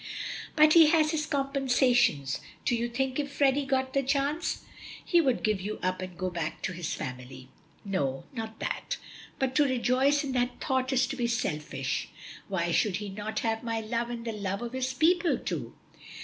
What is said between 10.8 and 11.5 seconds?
is to be